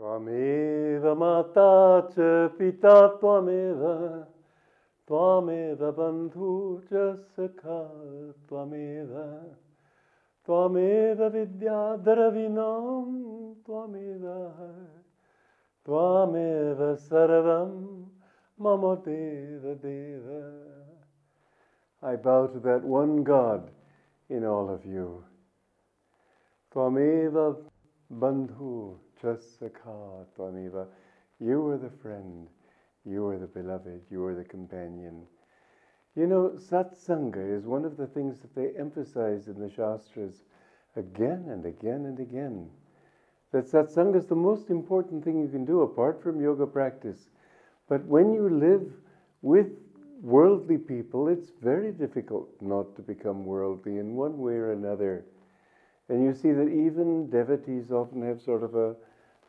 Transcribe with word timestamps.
Twameva 0.00 1.12
mata 1.14 2.08
cha 2.14 2.48
pita 2.56 3.18
twameva 3.20 4.26
twameva 5.06 5.92
bandhu 5.92 6.80
cha 6.88 7.20
sakha 7.36 7.84
twameva 8.48 9.44
twameva 10.42 11.28
vidyadaravinam 11.28 13.56
twameva 13.62 14.38
twameva 15.84 16.96
sarvam 16.96 18.08
mama 18.56 18.96
deva 19.04 19.74
deva 19.74 20.64
I 22.00 22.16
bow 22.16 22.46
to 22.46 22.58
that 22.60 22.82
one 22.82 23.22
God 23.22 23.70
in 24.30 24.46
all 24.46 24.70
of 24.70 24.86
you. 24.86 25.22
Twameva 26.72 27.54
bandhu 28.10 28.96
twameva. 29.22 30.86
You 31.38 31.66
are 31.68 31.78
the 31.78 31.90
friend, 32.02 32.48
you 33.04 33.26
are 33.26 33.38
the 33.38 33.46
beloved, 33.46 34.02
you 34.10 34.24
are 34.24 34.34
the 34.34 34.44
companion. 34.44 35.22
You 36.16 36.26
know, 36.26 36.52
satsanga 36.56 37.56
is 37.56 37.64
one 37.64 37.84
of 37.84 37.96
the 37.96 38.06
things 38.06 38.40
that 38.40 38.54
they 38.54 38.78
emphasize 38.78 39.46
in 39.48 39.58
the 39.58 39.70
Shastras 39.70 40.42
again 40.96 41.46
and 41.48 41.64
again 41.64 42.06
and 42.06 42.18
again. 42.18 42.68
That 43.52 43.66
satsanga 43.66 44.16
is 44.16 44.26
the 44.26 44.34
most 44.34 44.70
important 44.70 45.24
thing 45.24 45.40
you 45.40 45.48
can 45.48 45.64
do 45.64 45.82
apart 45.82 46.22
from 46.22 46.40
yoga 46.40 46.66
practice. 46.66 47.30
But 47.88 48.04
when 48.04 48.32
you 48.32 48.48
live 48.48 48.92
with 49.42 49.68
worldly 50.22 50.78
people, 50.78 51.28
it's 51.28 51.50
very 51.62 51.92
difficult 51.92 52.48
not 52.60 52.94
to 52.96 53.02
become 53.02 53.44
worldly 53.44 53.98
in 53.98 54.14
one 54.14 54.38
way 54.38 54.54
or 54.54 54.72
another. 54.72 55.24
And 56.08 56.24
you 56.24 56.34
see 56.34 56.52
that 56.52 56.68
even 56.68 57.30
devotees 57.30 57.90
often 57.90 58.22
have 58.22 58.40
sort 58.40 58.62
of 58.62 58.74
a, 58.74 58.94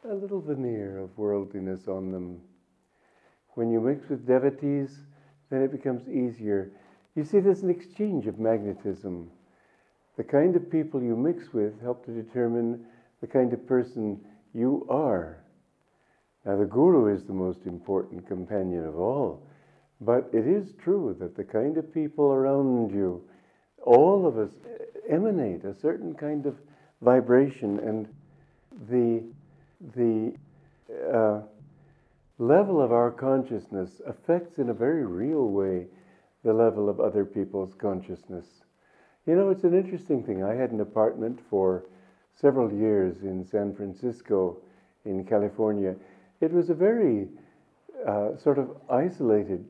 a 0.09 0.13
little 0.13 0.41
veneer 0.41 0.97
of 0.97 1.17
worldliness 1.17 1.87
on 1.87 2.11
them. 2.11 2.41
When 3.55 3.71
you 3.71 3.79
mix 3.79 4.09
with 4.09 4.25
devotees, 4.25 4.97
then 5.49 5.61
it 5.61 5.71
becomes 5.71 6.07
easier. 6.07 6.71
You 7.15 7.23
see, 7.23 7.39
there's 7.39 7.63
an 7.63 7.69
exchange 7.69 8.27
of 8.27 8.39
magnetism. 8.39 9.29
The 10.17 10.23
kind 10.23 10.55
of 10.55 10.71
people 10.71 11.01
you 11.01 11.15
mix 11.15 11.53
with 11.53 11.79
help 11.81 12.05
to 12.05 12.11
determine 12.11 12.85
the 13.21 13.27
kind 13.27 13.53
of 13.53 13.67
person 13.67 14.19
you 14.53 14.85
are. 14.89 15.37
Now, 16.45 16.57
the 16.57 16.65
Guru 16.65 17.13
is 17.13 17.23
the 17.23 17.33
most 17.33 17.65
important 17.65 18.27
companion 18.27 18.85
of 18.85 18.97
all 18.97 19.43
but 20.01 20.27
it 20.33 20.47
is 20.47 20.73
true 20.83 21.15
that 21.19 21.37
the 21.37 21.43
kind 21.43 21.77
of 21.77 21.93
people 21.93 22.31
around 22.31 22.91
you, 22.91 23.21
all 23.83 24.25
of 24.25 24.37
us 24.37 24.49
emanate 25.07 25.63
a 25.63 25.75
certain 25.75 26.15
kind 26.15 26.47
of 26.47 26.55
vibration, 27.01 27.79
and 27.79 28.07
the, 28.89 29.23
the 29.95 30.33
uh, 31.13 31.41
level 32.37 32.81
of 32.81 32.91
our 32.91 33.11
consciousness 33.11 34.01
affects 34.07 34.57
in 34.57 34.69
a 34.69 34.73
very 34.73 35.05
real 35.05 35.47
way 35.47 35.87
the 36.43 36.53
level 36.53 36.89
of 36.89 36.99
other 36.99 37.23
people's 37.25 37.73
consciousness. 37.75 38.45
You 39.27 39.35
know, 39.35 39.49
it's 39.49 39.63
an 39.63 39.77
interesting 39.77 40.23
thing. 40.23 40.43
I 40.43 40.55
had 40.55 40.71
an 40.71 40.81
apartment 40.81 41.39
for 41.49 41.85
several 42.33 42.71
years 42.71 43.21
in 43.21 43.45
San 43.45 43.75
Francisco, 43.75 44.57
in 45.05 45.23
California. 45.25 45.95
It 46.39 46.51
was 46.51 46.69
a 46.69 46.73
very 46.73 47.27
uh, 48.07 48.37
sort 48.37 48.57
of 48.57 48.69
isolated 48.89 49.65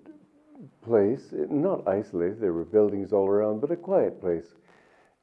place, 0.84 1.34
not 1.50 1.88
isolated, 1.88 2.40
there 2.40 2.54
were 2.54 2.64
buildings 2.64 3.12
all 3.12 3.28
around, 3.28 3.60
but 3.60 3.72
a 3.72 3.76
quiet 3.76 4.22
place. 4.22 4.46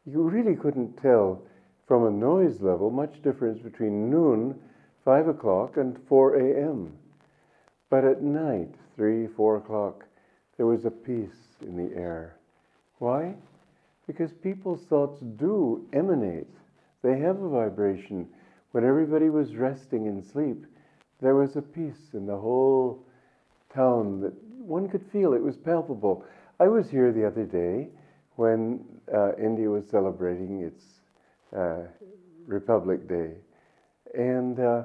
You 0.05 0.23
really 0.23 0.57
couldn't 0.57 1.01
tell 1.01 1.43
from 1.87 2.07
a 2.07 2.11
noise 2.11 2.61
level 2.61 2.91
much 2.91 3.23
difference 3.23 3.59
between 3.61 4.11
noon, 4.11 4.59
5 5.09 5.29
o'clock, 5.29 5.79
and 5.79 5.99
4 6.07 6.37
a.m. 6.37 6.93
But 7.89 8.05
at 8.05 8.21
night, 8.21 8.75
3, 8.95 9.27
4 9.27 9.57
o'clock, 9.57 10.05
there 10.59 10.67
was 10.67 10.85
a 10.85 10.91
peace 10.91 11.57
in 11.63 11.79
the 11.79 11.97
air. 11.97 12.37
Why? 12.99 13.35
Because 14.07 14.33
people's 14.35 14.83
thoughts 14.83 15.19
do 15.39 15.89
emanate. 15.95 16.55
They 17.01 17.19
have 17.21 17.41
a 17.41 17.49
vibration. 17.49 18.29
When 18.73 18.85
everybody 18.85 19.31
was 19.31 19.57
resting 19.57 20.05
in 20.05 20.23
sleep, 20.23 20.67
there 21.23 21.37
was 21.37 21.57
a 21.57 21.63
peace 21.63 22.11
in 22.13 22.27
the 22.27 22.37
whole 22.37 23.03
town 23.75 24.21
that 24.21 24.35
one 24.59 24.91
could 24.91 25.07
feel 25.11 25.33
it 25.33 25.43
was 25.43 25.57
palpable. 25.57 26.23
I 26.61 26.69
was 26.69 26.91
here 26.91 27.13
the 27.13 27.27
other 27.27 27.47
day 27.47 27.89
when 28.37 28.85
uh, 29.11 29.33
India 29.37 29.71
was 29.71 29.89
celebrating 29.89 30.61
its 30.61 30.85
uh, 31.57 31.85
Republic 32.47 33.09
Day, 33.09 33.31
and 34.15 34.61
uh, 34.61 34.83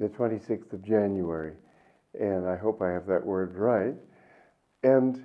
the 0.00 0.08
26th 0.08 0.72
of 0.72 0.82
January, 0.82 1.52
and 2.18 2.48
I 2.48 2.56
hope 2.56 2.80
I 2.80 2.90
have 2.90 3.06
that 3.06 3.24
word 3.24 3.54
right. 3.54 3.94
And 4.82 5.22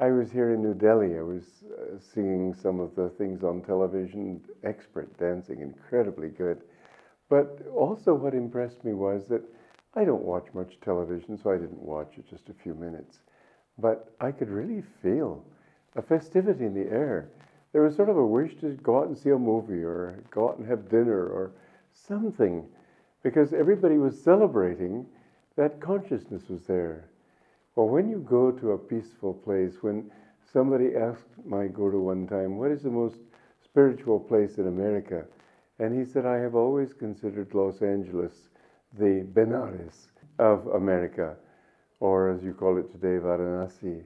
I 0.00 0.10
was 0.10 0.30
here 0.30 0.54
in 0.54 0.62
New 0.62 0.72
Delhi. 0.72 1.18
I 1.18 1.22
was 1.22 1.44
uh, 1.70 1.98
seeing 1.98 2.54
some 2.54 2.80
of 2.80 2.94
the 2.94 3.10
things 3.10 3.44
on 3.44 3.60
television, 3.60 4.40
expert 4.64 5.14
dancing, 5.18 5.60
incredibly 5.60 6.30
good. 6.30 6.62
But 7.28 7.60
also, 7.74 8.14
what 8.14 8.32
impressed 8.32 8.84
me 8.84 8.94
was 8.94 9.28
that 9.28 9.42
I 9.94 10.06
don't 10.06 10.22
watch 10.24 10.46
much 10.54 10.80
television, 10.80 11.36
so 11.36 11.50
I 11.50 11.58
didn't 11.58 11.82
watch 11.82 12.16
it 12.16 12.26
just 12.28 12.48
a 12.48 12.54
few 12.54 12.74
minutes. 12.74 13.20
But 13.78 14.14
I 14.18 14.32
could 14.32 14.48
really 14.48 14.82
feel 15.02 15.44
a 15.94 16.00
festivity 16.00 16.64
in 16.64 16.72
the 16.72 16.90
air. 16.90 17.28
There 17.72 17.82
was 17.82 17.94
sort 17.94 18.08
of 18.08 18.16
a 18.16 18.26
wish 18.26 18.56
to 18.60 18.76
go 18.82 18.98
out 18.98 19.08
and 19.08 19.18
see 19.18 19.30
a 19.30 19.38
movie 19.38 19.82
or 19.82 20.22
go 20.30 20.48
out 20.48 20.56
and 20.56 20.66
have 20.66 20.88
dinner 20.88 21.26
or 21.26 21.52
something 21.92 22.66
because 23.22 23.52
everybody 23.52 23.98
was 23.98 24.22
celebrating 24.22 25.06
that 25.56 25.80
consciousness 25.80 26.48
was 26.48 26.64
there. 26.66 27.08
Well, 27.74 27.88
when 27.88 28.08
you 28.08 28.18
go 28.18 28.50
to 28.50 28.72
a 28.72 28.78
peaceful 28.78 29.34
place, 29.34 29.82
when 29.82 30.10
somebody 30.52 30.94
asked 30.96 31.28
my 31.44 31.66
guru 31.66 32.00
one 32.00 32.26
time, 32.26 32.56
What 32.56 32.70
is 32.70 32.82
the 32.82 32.90
most 32.90 33.18
spiritual 33.62 34.20
place 34.20 34.58
in 34.58 34.68
America? 34.68 35.24
And 35.78 35.96
he 35.98 36.04
said, 36.10 36.24
I 36.24 36.36
have 36.38 36.54
always 36.54 36.92
considered 36.94 37.54
Los 37.54 37.82
Angeles 37.82 38.48
the 38.98 39.26
Benares 39.34 40.06
of 40.38 40.66
America, 40.68 41.36
or 42.00 42.30
as 42.30 42.42
you 42.42 42.54
call 42.54 42.78
it 42.78 42.90
today, 42.90 43.20
Varanasi. 43.22 44.04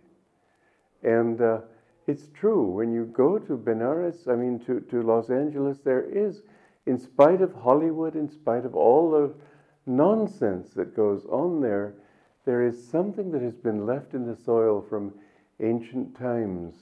And 1.03 1.41
uh, 1.41 1.60
it's 2.06 2.28
true, 2.34 2.62
when 2.65 2.92
you 2.92 3.04
go 3.06 3.38
to 3.38 3.56
Benares, 3.56 4.27
I 4.27 4.34
mean 4.34 4.59
to, 4.66 4.81
to 4.81 5.03
Los 5.03 5.31
Angeles, 5.31 5.78
there 5.84 6.03
is, 6.03 6.42
in 6.91 6.99
spite 6.99 7.41
of 7.41 7.55
Hollywood, 7.55 8.17
in 8.17 8.28
spite 8.28 8.65
of 8.65 8.75
all 8.75 9.12
the 9.12 9.33
nonsense 9.87 10.71
that 10.71 10.97
goes 10.97 11.25
on 11.27 11.61
there, 11.61 11.95
there 12.45 12.67
is 12.67 12.84
something 12.84 13.31
that 13.31 13.43
has 13.43 13.55
been 13.55 13.87
left 13.87 14.12
in 14.12 14.27
the 14.27 14.34
soil 14.34 14.84
from 14.89 15.15
ancient 15.61 16.19
times 16.19 16.75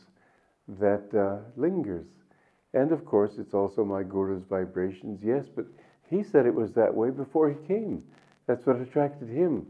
that 0.67 1.15
uh, 1.15 1.47
lingers. 1.61 2.07
And 2.73 2.91
of 2.91 3.05
course, 3.05 3.33
it's 3.37 3.53
also 3.53 3.85
my 3.85 4.03
guru's 4.03 4.45
vibrations, 4.49 5.21
yes, 5.23 5.45
but 5.55 5.67
he 6.09 6.23
said 6.23 6.47
it 6.47 6.55
was 6.55 6.73
that 6.73 6.95
way 6.95 7.11
before 7.11 7.51
he 7.51 7.67
came. 7.67 8.03
That's 8.47 8.65
what 8.65 8.81
attracted 8.81 9.29
him. 9.29 9.67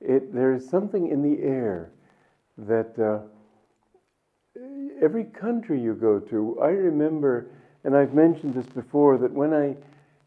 It, 0.00 0.34
there 0.34 0.52
is 0.52 0.68
something 0.68 1.08
in 1.08 1.22
the 1.22 1.44
air 1.44 1.92
that 2.58 2.98
uh, 2.98 3.20
every 5.00 5.26
country 5.26 5.80
you 5.80 5.94
go 5.94 6.18
to, 6.18 6.58
I 6.60 6.70
remember, 6.70 7.52
and 7.84 7.96
I've 7.96 8.14
mentioned 8.14 8.54
this 8.54 8.66
before, 8.66 9.18
that 9.18 9.32
when 9.32 9.54
I 9.54 9.76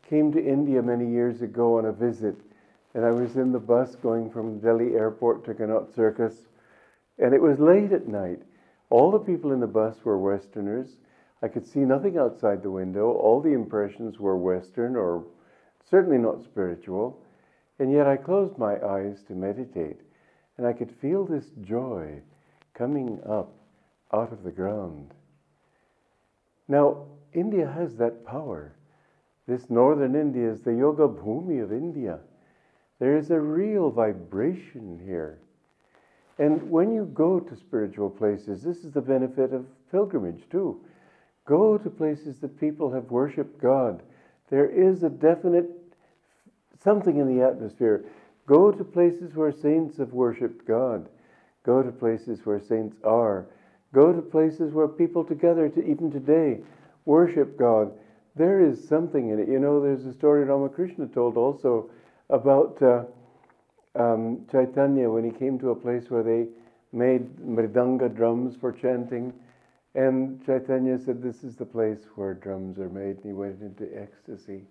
came 0.09 0.31
to 0.31 0.43
India 0.43 0.81
many 0.81 1.09
years 1.09 1.41
ago 1.41 1.77
on 1.77 1.85
a 1.85 1.91
visit, 1.91 2.35
and 2.93 3.05
I 3.05 3.11
was 3.11 3.35
in 3.35 3.51
the 3.51 3.59
bus 3.59 3.95
going 3.95 4.29
from 4.29 4.59
Delhi 4.59 4.95
airport 4.95 5.45
to 5.45 5.53
Connaught 5.53 5.93
Circus, 5.95 6.33
and 7.17 7.33
it 7.33 7.41
was 7.41 7.59
late 7.59 7.91
at 7.91 8.07
night. 8.07 8.41
All 8.89 9.11
the 9.11 9.19
people 9.19 9.51
in 9.51 9.59
the 9.59 9.67
bus 9.67 9.95
were 10.03 10.17
Westerners. 10.17 10.97
I 11.41 11.47
could 11.47 11.65
see 11.65 11.79
nothing 11.79 12.17
outside 12.17 12.61
the 12.61 12.71
window. 12.71 13.11
All 13.11 13.41
the 13.41 13.53
impressions 13.53 14.19
were 14.19 14.37
Western 14.37 14.95
or 14.95 15.25
certainly 15.89 16.17
not 16.17 16.43
spiritual. 16.43 17.19
And 17.79 17.91
yet 17.91 18.07
I 18.07 18.17
closed 18.17 18.57
my 18.57 18.79
eyes 18.81 19.23
to 19.27 19.33
meditate, 19.33 19.99
and 20.57 20.67
I 20.67 20.73
could 20.73 20.91
feel 20.91 21.25
this 21.25 21.49
joy 21.63 22.21
coming 22.73 23.19
up 23.27 23.51
out 24.13 24.31
of 24.31 24.43
the 24.43 24.51
ground. 24.51 25.13
Now, 26.67 27.05
India 27.33 27.67
has 27.67 27.95
that 27.97 28.25
power. 28.25 28.75
This 29.47 29.69
northern 29.69 30.15
India 30.15 30.51
is 30.51 30.61
the 30.61 30.73
Yoga 30.73 31.07
Bhumi 31.07 31.61
of 31.61 31.71
India. 31.71 32.19
There 32.99 33.17
is 33.17 33.31
a 33.31 33.39
real 33.39 33.89
vibration 33.89 34.99
here. 35.03 35.39
And 36.39 36.69
when 36.69 36.93
you 36.93 37.05
go 37.13 37.39
to 37.39 37.55
spiritual 37.55 38.09
places, 38.09 38.63
this 38.63 38.77
is 38.77 38.91
the 38.93 39.01
benefit 39.01 39.53
of 39.53 39.65
pilgrimage 39.91 40.43
too. 40.49 40.81
Go 41.45 41.77
to 41.77 41.89
places 41.89 42.39
that 42.39 42.59
people 42.59 42.91
have 42.91 43.11
worshiped 43.11 43.61
God. 43.61 44.01
There 44.49 44.69
is 44.69 45.03
a 45.03 45.09
definite 45.09 45.69
something 46.83 47.17
in 47.17 47.27
the 47.27 47.45
atmosphere. 47.45 48.05
Go 48.45 48.71
to 48.71 48.83
places 48.83 49.35
where 49.35 49.51
saints 49.51 49.97
have 49.97 50.13
worshiped 50.13 50.67
God. 50.67 51.07
Go 51.65 51.81
to 51.81 51.91
places 51.91 52.45
where 52.45 52.59
saints 52.59 52.97
are. 53.03 53.47
Go 53.93 54.11
to 54.11 54.21
places 54.21 54.73
where 54.73 54.87
people 54.87 55.23
together, 55.23 55.69
to 55.69 55.85
even 55.85 56.11
today, 56.11 56.59
worship 57.05 57.57
God. 57.57 57.91
There 58.35 58.65
is 58.65 58.87
something 58.87 59.29
in 59.29 59.39
it. 59.39 59.47
You 59.47 59.59
know, 59.59 59.81
there's 59.81 60.05
a 60.05 60.13
story 60.13 60.43
Ramakrishna 60.43 61.07
told 61.07 61.37
also 61.37 61.89
about 62.29 62.81
uh, 62.81 63.03
um, 63.95 64.45
Chaitanya 64.51 65.09
when 65.09 65.23
he 65.23 65.31
came 65.31 65.59
to 65.59 65.69
a 65.69 65.75
place 65.75 66.09
where 66.09 66.23
they 66.23 66.47
made 66.91 67.35
mridanga 67.37 68.13
drums 68.13 68.55
for 68.55 68.71
chanting. 68.71 69.33
And 69.95 70.43
Chaitanya 70.45 70.97
said, 70.97 71.21
This 71.21 71.43
is 71.43 71.55
the 71.55 71.65
place 71.65 71.99
where 72.15 72.33
drums 72.33 72.79
are 72.79 72.89
made. 72.89 73.17
And 73.17 73.25
he 73.25 73.33
went 73.33 73.61
into 73.61 73.87
ecstasy. 73.95 74.63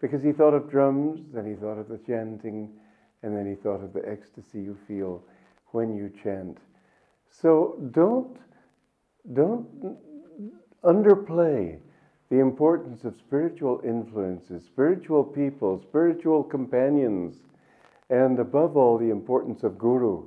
Because 0.00 0.22
he 0.22 0.32
thought 0.32 0.54
of 0.54 0.70
drums, 0.70 1.20
then 1.32 1.44
he 1.44 1.54
thought 1.54 1.78
of 1.78 1.88
the 1.88 1.98
chanting, 1.98 2.70
and 3.24 3.36
then 3.36 3.46
he 3.48 3.56
thought 3.56 3.82
of 3.82 3.92
the 3.92 4.08
ecstasy 4.08 4.60
you 4.60 4.78
feel 4.86 5.24
when 5.72 5.96
you 5.96 6.12
chant. 6.22 6.58
So 7.30 7.76
don't, 7.90 8.36
don't 9.32 9.66
underplay 10.84 11.78
the 12.30 12.38
importance 12.38 13.04
of 13.04 13.16
spiritual 13.16 13.80
influences, 13.84 14.64
spiritual 14.64 15.24
people, 15.24 15.80
spiritual 15.80 16.42
companions, 16.42 17.36
and 18.10 18.38
above 18.38 18.76
all, 18.76 18.98
the 18.98 19.10
importance 19.10 19.62
of 19.62 19.78
guru. 19.78 20.24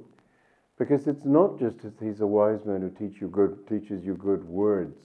Because 0.78 1.08
it's 1.08 1.26
not 1.26 1.60
just 1.60 1.82
that 1.84 1.94
he's 2.02 2.22
a 2.22 2.28
wise 2.28 2.66
man 2.66 2.82
who 2.82 2.90
teach 2.90 3.22
you 3.22 3.28
good, 3.28 3.68
teaches 3.68 4.04
you 4.04 4.16
good 4.16 4.44
words. 4.44 4.98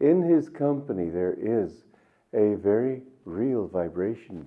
In 0.00 0.22
his 0.22 0.48
company, 0.48 1.10
there 1.10 1.36
is 1.38 1.84
a 2.32 2.54
very 2.54 3.02
real 3.24 3.66
vibration. 3.66 4.46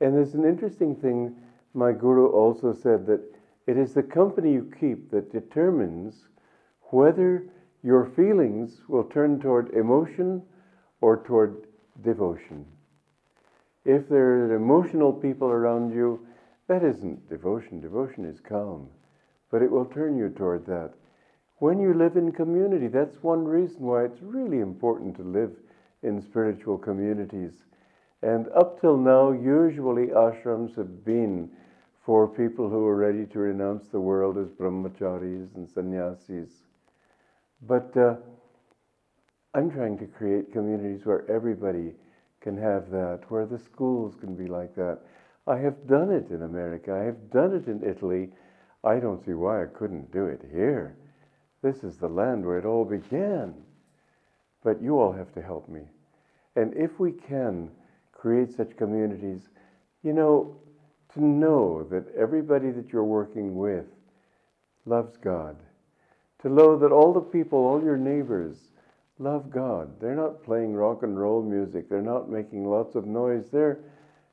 And 0.00 0.14
there's 0.14 0.34
an 0.34 0.44
interesting 0.44 0.94
thing 0.94 1.34
my 1.74 1.92
guru 1.92 2.28
also 2.28 2.72
said 2.72 3.06
that 3.06 3.20
it 3.66 3.76
is 3.76 3.94
the 3.94 4.02
company 4.02 4.52
you 4.52 4.70
keep 4.78 5.10
that 5.10 5.32
determines 5.32 6.28
whether 6.90 7.46
your 7.82 8.06
feelings 8.06 8.80
will 8.88 9.04
turn 9.04 9.40
toward 9.40 9.70
emotion 9.70 10.42
or 11.00 11.22
toward 11.24 11.66
devotion. 12.02 12.64
If 13.84 14.08
there 14.08 14.44
are 14.44 14.54
emotional 14.54 15.12
people 15.12 15.48
around 15.48 15.92
you, 15.92 16.24
that 16.68 16.84
isn't 16.84 17.28
devotion. 17.28 17.80
Devotion 17.80 18.24
is 18.24 18.40
calm, 18.40 18.88
but 19.50 19.62
it 19.62 19.70
will 19.70 19.86
turn 19.86 20.16
you 20.16 20.28
toward 20.28 20.64
that. 20.66 20.92
When 21.58 21.80
you 21.80 21.92
live 21.92 22.16
in 22.16 22.32
community, 22.32 22.88
that's 22.88 23.22
one 23.22 23.44
reason 23.44 23.80
why 23.80 24.04
it's 24.04 24.22
really 24.22 24.60
important 24.60 25.16
to 25.16 25.22
live 25.22 25.52
in 26.02 26.20
spiritual 26.20 26.78
communities. 26.78 27.64
And 28.22 28.48
up 28.48 28.80
till 28.80 28.96
now, 28.96 29.32
usually 29.32 30.08
ashrams 30.08 30.76
have 30.76 31.04
been 31.04 31.50
for 32.04 32.28
people 32.28 32.68
who 32.68 32.84
are 32.86 32.96
ready 32.96 33.26
to 33.26 33.38
renounce 33.38 33.88
the 33.88 34.00
world 34.00 34.38
as 34.38 34.48
brahmacharis 34.50 35.54
and 35.56 35.68
sannyasis. 35.68 36.50
But 37.62 37.96
uh, 37.96 38.16
I'm 39.54 39.70
trying 39.70 39.98
to 39.98 40.06
create 40.06 40.52
communities 40.52 41.04
where 41.04 41.30
everybody 41.30 41.94
can 42.40 42.56
have 42.56 42.90
that, 42.90 43.20
where 43.28 43.46
the 43.46 43.58
schools 43.58 44.14
can 44.18 44.34
be 44.34 44.46
like 44.46 44.74
that. 44.74 45.00
I 45.46 45.58
have 45.58 45.86
done 45.86 46.10
it 46.10 46.30
in 46.30 46.42
America, 46.42 46.92
I 46.92 47.04
have 47.04 47.30
done 47.30 47.54
it 47.54 47.66
in 47.66 47.82
Italy. 47.88 48.30
I 48.84 48.98
don't 48.98 49.24
see 49.24 49.34
why 49.34 49.62
I 49.62 49.66
couldn't 49.66 50.12
do 50.12 50.26
it 50.26 50.40
here. 50.50 50.96
This 51.62 51.84
is 51.84 51.96
the 51.96 52.08
land 52.08 52.44
where 52.44 52.58
it 52.58 52.64
all 52.64 52.84
began. 52.84 53.54
But 54.64 54.82
you 54.82 54.98
all 54.98 55.12
have 55.12 55.32
to 55.34 55.42
help 55.42 55.68
me. 55.68 55.82
And 56.56 56.74
if 56.74 56.98
we 56.98 57.12
can 57.12 57.70
create 58.12 58.52
such 58.52 58.76
communities, 58.76 59.48
you 60.02 60.12
know, 60.12 60.56
to 61.14 61.24
know 61.24 61.84
that 61.90 62.12
everybody 62.16 62.70
that 62.72 62.92
you're 62.92 63.04
working 63.04 63.56
with 63.56 63.86
loves 64.84 65.16
God, 65.16 65.56
to 66.42 66.48
know 66.48 66.78
that 66.78 66.92
all 66.92 67.12
the 67.12 67.20
people, 67.20 67.58
all 67.58 67.82
your 67.82 67.96
neighbors, 67.96 68.56
love 69.18 69.50
God. 69.50 70.00
They're 70.00 70.16
not 70.16 70.42
playing 70.42 70.74
rock 70.74 71.02
and 71.02 71.18
roll 71.18 71.42
music, 71.42 71.88
they're 71.88 72.02
not 72.02 72.30
making 72.30 72.66
lots 72.66 72.94
of 72.96 73.06
noise, 73.06 73.48
they're 73.50 73.78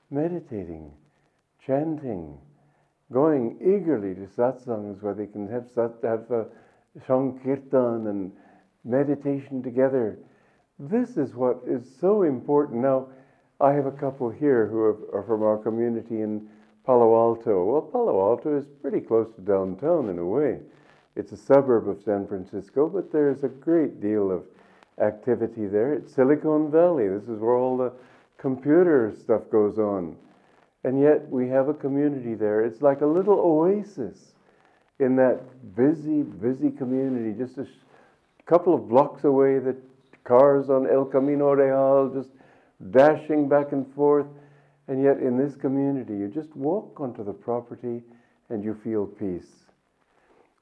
meditating, 0.10 0.92
chanting, 1.66 2.38
going 3.12 3.58
eagerly 3.62 4.16
to 4.16 4.28
satsangs 4.28 5.02
where 5.02 5.14
they 5.14 5.28
can 5.28 5.48
have, 5.48 5.68
sat, 5.74 5.92
have 6.04 6.30
a 6.32 6.46
sankirtan 7.08 8.08
and 8.08 8.32
meditation 8.84 9.62
together. 9.62 10.18
This 10.80 11.18
is 11.18 11.36
what 11.36 11.60
is 11.68 11.84
so 12.00 12.24
important. 12.24 12.82
Now, 12.82 13.10
I 13.60 13.74
have 13.74 13.86
a 13.86 13.92
couple 13.92 14.30
here 14.30 14.68
who 14.68 14.80
are 14.80 15.24
from 15.28 15.44
our 15.44 15.58
community 15.58 16.22
in 16.22 16.48
Palo 16.86 17.14
Alto. 17.16 17.66
Well, 17.66 17.82
Palo 17.82 18.30
Alto 18.30 18.58
is 18.58 18.66
pretty 18.82 19.02
close 19.02 19.28
to 19.36 19.42
downtown 19.42 20.10
in 20.10 20.18
a 20.18 20.26
way. 20.26 20.60
It's 21.20 21.34
a 21.34 21.38
suburb 21.38 21.90
of 21.90 22.02
San 22.02 22.26
Francisco, 22.26 22.88
but 22.88 23.12
there's 23.12 23.44
a 23.44 23.50
great 23.50 24.00
deal 24.00 24.32
of 24.32 24.44
activity 25.02 25.68
there. 25.68 25.94
It's 25.94 26.16
Silicon 26.16 26.72
Valley. 26.72 27.10
This 27.10 27.24
is 27.24 27.42
where 27.42 27.56
all 27.56 27.76
the 27.76 27.92
computer 28.38 29.14
stuff 29.20 29.42
goes 29.52 29.78
on. 29.78 30.16
And 30.86 31.02
yet 31.02 31.30
we 31.30 31.50
have 31.50 31.68
a 31.68 31.74
community 31.74 32.36
there. 32.36 32.64
It's 32.64 32.82
like 32.82 33.02
a 33.02 33.06
little 33.06 33.38
oasis 33.38 34.32
in 35.00 35.18
that 35.18 35.42
busy, 35.76 36.22
busy 36.22 36.72
community. 36.72 37.38
Just 37.38 37.58
a 37.58 37.68
couple 38.46 38.74
of 38.74 38.88
blocks 38.88 39.26
away, 39.26 39.60
the 39.60 39.76
cars 40.24 40.70
on 40.70 40.90
El 40.90 41.04
Camino 41.04 41.52
Real 41.52 42.14
just 42.16 42.30
dashing 42.92 43.50
back 43.50 43.74
and 43.74 43.86
forth. 43.94 44.28
And 44.88 45.04
yet, 45.04 45.18
in 45.18 45.38
this 45.38 45.58
community, 45.58 46.14
you 46.14 46.30
just 46.30 46.56
walk 46.56 47.02
onto 47.02 47.26
the 47.26 47.34
property 47.34 48.04
and 48.48 48.64
you 48.64 48.74
feel 48.74 49.06
peace. 49.06 49.69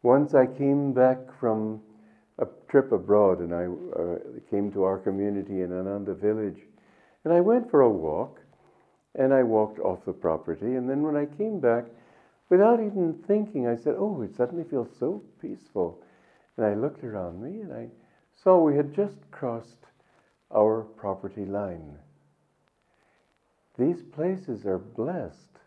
Once 0.08 0.34
I 0.34 0.46
came 0.46 0.94
back 0.94 1.18
from 1.38 1.82
a 2.40 2.48
trip 2.70 2.94
abroad 2.94 3.40
and 3.40 3.54
I 3.54 3.66
uh, 3.66 4.40
came 4.50 4.72
to 4.72 4.84
our 4.84 5.00
community 5.00 5.64
in 5.64 5.78
Ananda 5.78 6.14
village. 6.14 6.62
And 7.26 7.34
I 7.34 7.42
went 7.42 7.70
for 7.70 7.82
a 7.82 7.90
walk 7.90 8.40
and 9.16 9.34
I 9.34 9.44
walked 9.44 9.80
off 9.80 10.06
the 10.06 10.14
property. 10.14 10.76
And 10.76 10.90
then 10.90 11.02
when 11.02 11.18
I 11.18 11.26
came 11.26 11.60
back, 11.60 11.88
without 12.48 12.80
even 12.80 13.22
thinking, 13.28 13.68
I 13.68 13.76
said, 13.76 13.96
Oh, 13.98 14.22
it 14.22 14.34
suddenly 14.34 14.64
feels 14.64 14.88
so 14.98 15.26
peaceful. 15.42 16.02
And 16.56 16.66
I 16.66 16.74
looked 16.74 17.04
around 17.04 17.44
me 17.44 17.60
and 17.60 17.74
I 17.74 17.90
saw 18.34 18.62
we 18.62 18.78
had 18.78 18.96
just 18.96 19.30
crossed 19.32 19.88
our 20.56 20.84
property 20.84 21.44
line. 21.44 21.98
These 23.78 24.04
places 24.04 24.66
are 24.66 24.80
blessed. 24.80 25.60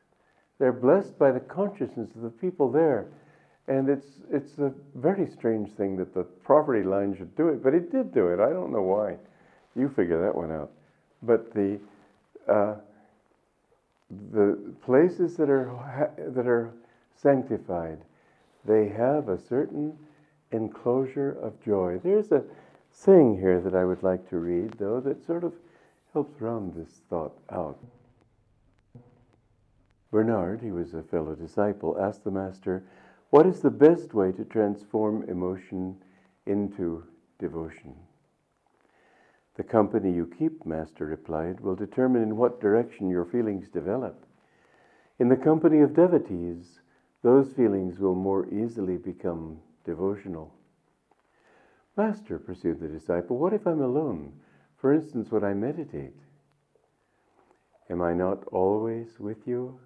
They're 0.59 0.73
blessed 0.73 1.19
by 1.19 1.31
the 1.31 1.41
consciousness 1.41 2.15
of 2.15 2.23
the 2.23 2.31
people 2.31 2.73
there. 2.73 3.09
And 3.71 3.89
it's, 3.89 4.09
it's 4.33 4.59
a 4.59 4.73
very 4.97 5.29
strange 5.29 5.71
thing 5.75 5.97
that 5.99 6.13
the 6.13 6.25
property 6.25 6.83
line 6.83 7.17
should 7.17 7.37
do 7.37 7.51
it, 7.51 7.63
but 7.63 7.73
it 7.73 7.93
did 7.93 8.13
do 8.13 8.27
it. 8.27 8.41
I 8.41 8.51
don't 8.51 8.73
know 8.73 8.83
why. 8.83 9.15
You 9.77 9.89
figure 9.89 10.21
that 10.21 10.35
one 10.35 10.51
out. 10.51 10.73
But 11.23 11.55
the, 11.55 11.79
uh, 12.49 12.75
the 14.33 14.75
places 14.85 15.37
that 15.37 15.49
are, 15.49 16.11
that 16.19 16.49
are 16.49 16.73
sanctified, 17.15 17.99
they 18.65 18.89
have 18.89 19.29
a 19.29 19.39
certain 19.39 19.97
enclosure 20.51 21.39
of 21.41 21.63
joy. 21.65 22.01
There's 22.03 22.33
a 22.33 22.43
saying 22.91 23.39
here 23.39 23.61
that 23.61 23.77
I 23.77 23.85
would 23.85 24.03
like 24.03 24.29
to 24.31 24.39
read, 24.39 24.75
though, 24.81 24.99
that 24.99 25.25
sort 25.25 25.45
of 25.45 25.53
helps 26.13 26.41
round 26.41 26.75
this 26.75 27.03
thought 27.09 27.39
out. 27.53 27.79
Bernard, 30.11 30.61
he 30.61 30.73
was 30.73 30.93
a 30.93 31.05
fellow 31.05 31.37
disciple, 31.37 31.97
asked 32.01 32.25
the 32.25 32.33
Master, 32.33 32.83
What 33.31 33.47
is 33.47 33.61
the 33.61 33.71
best 33.71 34.13
way 34.13 34.33
to 34.33 34.45
transform 34.45 35.23
emotion 35.29 35.97
into 36.47 37.05
devotion? 37.39 37.95
The 39.55 39.63
company 39.63 40.13
you 40.13 40.27
keep, 40.37 40.67
Master 40.67 41.07
replied, 41.07 41.61
will 41.61 41.77
determine 41.77 42.23
in 42.23 42.37
what 42.37 42.61
direction 42.61 43.09
your 43.09 43.25
feelings 43.25 43.69
develop. 43.69 44.27
In 45.21 45.29
the 45.29 45.37
company 45.37 45.81
of 45.81 45.95
devotees, 45.95 46.81
those 47.23 47.53
feelings 47.53 48.01
will 48.01 48.17
more 48.17 48.53
easily 48.53 48.97
become 48.97 49.61
devotional. 49.85 50.53
Master, 51.97 52.39
pursued 52.39 52.81
the 52.81 52.89
disciple, 52.89 53.39
what 53.39 53.53
if 53.53 53.65
I'm 53.65 53.83
alone? 53.83 54.33
For 54.77 54.93
instance, 54.93 55.31
when 55.31 55.45
I 55.45 55.55
meditate? 55.55 56.17
Am 57.89 58.03
I 58.03 58.13
not 58.13 58.45
always 58.47 59.21
with 59.21 59.47
you? 59.47 59.79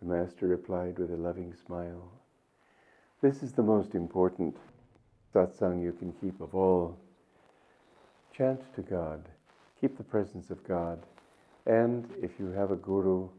The 0.00 0.06
Master 0.06 0.48
replied 0.48 0.98
with 0.98 1.10
a 1.10 1.16
loving 1.16 1.54
smile. 1.54 2.10
This 3.24 3.42
is 3.42 3.52
the 3.52 3.62
most 3.62 3.94
important 3.94 4.54
satsang 5.34 5.82
you 5.82 5.92
can 5.92 6.12
keep 6.20 6.42
of 6.42 6.54
all. 6.54 6.98
Chant 8.36 8.60
to 8.74 8.82
God, 8.82 9.24
keep 9.80 9.96
the 9.96 10.04
presence 10.04 10.50
of 10.50 10.62
God, 10.68 10.98
and 11.64 12.06
if 12.20 12.32
you 12.38 12.50
have 12.50 12.70
a 12.70 12.76
guru, 12.76 13.30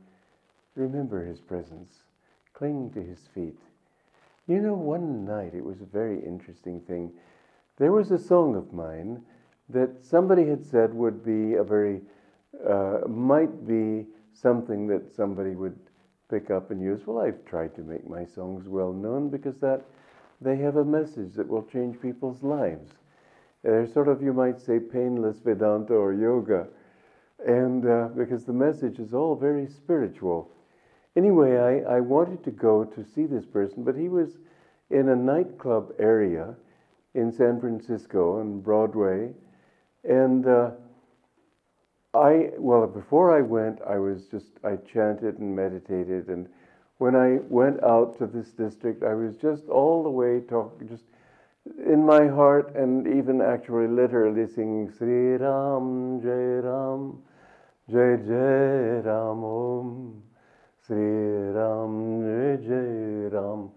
remember 0.73 1.23
his 1.23 1.39
presence, 1.39 1.99
cling 2.55 2.89
to 2.95 2.99
his 3.03 3.27
feet. 3.35 3.59
You 4.47 4.59
know, 4.59 4.73
one 4.73 5.23
night 5.23 5.53
it 5.53 5.63
was 5.63 5.81
a 5.81 5.85
very 5.85 6.17
interesting 6.25 6.79
thing. 6.79 7.11
There 7.77 7.91
was 7.91 8.09
a 8.09 8.17
song 8.17 8.55
of 8.55 8.73
mine 8.73 9.21
that 9.69 10.03
somebody 10.03 10.47
had 10.47 10.65
said 10.65 10.95
would 10.95 11.23
be 11.23 11.57
a 11.57 11.63
very, 11.63 12.01
uh, 12.67 13.01
might 13.07 13.67
be 13.67 14.07
something 14.33 14.87
that 14.87 15.15
somebody 15.15 15.53
would 15.53 15.77
pick 16.29 16.49
up 16.49 16.71
and 16.71 16.81
use. 16.81 17.01
Well, 17.05 17.19
I've 17.19 17.43
tried 17.45 17.75
to 17.75 17.81
make 17.81 18.09
my 18.09 18.25
songs 18.25 18.67
well 18.67 18.93
known 18.93 19.29
because 19.29 19.57
that 19.59 19.85
they 20.41 20.57
have 20.57 20.77
a 20.77 20.85
message 20.85 21.33
that 21.35 21.47
will 21.47 21.63
change 21.63 22.01
people's 22.01 22.43
lives. 22.43 22.91
They're 23.63 23.87
sort 23.87 24.07
of, 24.07 24.21
you 24.21 24.33
might 24.33 24.61
say, 24.61 24.79
painless 24.79 25.39
Vedanta 25.39 25.93
or 25.93 26.13
yoga, 26.13 26.67
and 27.45 27.87
uh, 27.87 28.09
because 28.15 28.45
the 28.45 28.53
message 28.53 28.99
is 28.99 29.13
all 29.13 29.35
very 29.35 29.67
spiritual. 29.67 30.51
Anyway, 31.15 31.57
I, 31.57 31.95
I 31.95 31.99
wanted 31.99 32.43
to 32.43 32.51
go 32.51 32.83
to 32.83 33.03
see 33.03 33.25
this 33.25 33.45
person, 33.45 33.83
but 33.83 33.95
he 33.95 34.09
was 34.09 34.37
in 34.89 35.09
a 35.09 35.15
nightclub 35.15 35.93
area 35.97 36.55
in 37.13 37.31
San 37.31 37.59
Francisco 37.59 38.39
on 38.39 38.59
Broadway. 38.59 39.31
And 40.03 40.45
uh, 40.45 40.71
I, 42.15 42.51
well, 42.57 42.87
before 42.87 43.37
I 43.37 43.41
went, 43.41 43.79
I 43.85 43.97
was 43.97 44.25
just, 44.27 44.47
I 44.63 44.77
chanted 44.77 45.39
and 45.39 45.55
meditated. 45.55 46.29
And 46.29 46.47
when 46.97 47.15
I 47.15 47.39
went 47.49 47.83
out 47.83 48.17
to 48.19 48.27
this 48.27 48.51
district, 48.51 49.03
I 49.03 49.13
was 49.13 49.35
just 49.35 49.67
all 49.67 50.03
the 50.03 50.09
way 50.09 50.39
talking, 50.39 50.87
just 50.87 51.03
in 51.85 52.05
my 52.05 52.27
heart, 52.27 52.75
and 52.75 53.07
even 53.07 53.41
actually 53.41 53.87
literally 53.87 54.47
singing 54.47 54.91
Sri 54.97 55.35
Ram, 55.35 56.21
Jai 56.21 56.67
Ram, 56.67 57.21
Jai 57.89 58.15
Jai 58.25 59.01
Ram 59.03 59.43
Om, 59.43 60.23
Sri 60.85 60.95
Ram, 60.95 62.21
Jai 62.23 62.65
Jai 62.65 63.35
Ram, 63.35 63.71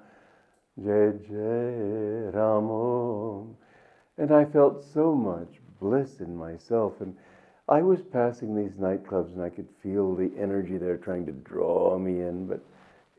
Jai 0.84 1.12
Jai 1.26 2.38
Ram 2.38 2.70
Om. 2.70 3.56
And 4.18 4.32
I 4.32 4.44
felt 4.44 4.84
so 4.84 5.14
much 5.14 5.48
bliss 5.80 6.20
in 6.20 6.36
myself. 6.36 7.00
And 7.00 7.16
I 7.68 7.82
was 7.82 8.00
passing 8.00 8.56
these 8.56 8.72
nightclubs 8.72 9.34
and 9.34 9.42
I 9.42 9.50
could 9.50 9.68
feel 9.82 10.14
the 10.14 10.30
energy 10.38 10.78
there 10.78 10.96
trying 10.96 11.26
to 11.26 11.32
draw 11.32 11.98
me 11.98 12.20
in, 12.20 12.46
but 12.46 12.60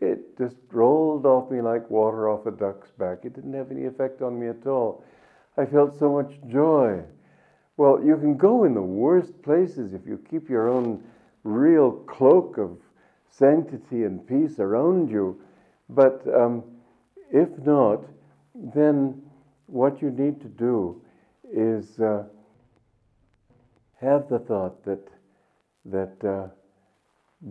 it 0.01 0.37
just 0.37 0.55
rolled 0.71 1.25
off 1.25 1.51
me 1.51 1.61
like 1.61 1.89
water 1.89 2.29
off 2.29 2.47
a 2.47 2.51
duck's 2.51 2.89
back. 2.91 3.25
It 3.25 3.33
didn't 3.33 3.53
have 3.53 3.69
any 3.69 3.85
effect 3.85 4.21
on 4.21 4.39
me 4.39 4.47
at 4.47 4.65
all. 4.65 5.03
I 5.57 5.65
felt 5.65 5.99
so 5.99 6.11
much 6.11 6.31
joy. 6.49 7.01
Well, 7.77 8.01
you 8.03 8.17
can 8.17 8.37
go 8.37 8.63
in 8.63 8.73
the 8.73 8.81
worst 8.81 9.39
places 9.43 9.93
if 9.93 10.01
you 10.07 10.19
keep 10.29 10.49
your 10.49 10.67
own 10.67 11.03
real 11.43 11.91
cloak 11.91 12.57
of 12.57 12.77
sanctity 13.29 14.03
and 14.03 14.25
peace 14.25 14.59
around 14.59 15.09
you. 15.09 15.39
But 15.89 16.23
um, 16.33 16.63
if 17.31 17.49
not, 17.59 18.03
then 18.55 19.21
what 19.67 20.01
you 20.01 20.09
need 20.09 20.41
to 20.41 20.47
do 20.47 21.01
is 21.51 21.99
uh, 21.99 22.23
have 24.01 24.29
the 24.29 24.39
thought 24.39 24.83
that 24.85 25.07
that 25.85 26.23
uh, 26.25 26.47